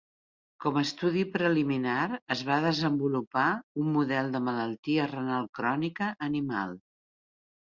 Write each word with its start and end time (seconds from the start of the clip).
Com 0.63 0.77
a 0.79 0.81
estudi 0.85 1.25
preliminar, 1.33 2.07
es 2.35 2.41
va 2.47 2.57
desenvolupar 2.65 3.45
un 3.83 3.93
model 3.99 4.33
de 4.37 4.41
malaltia 4.49 5.07
renal 5.13 5.49
crònica 5.61 6.09
animal. 6.31 6.75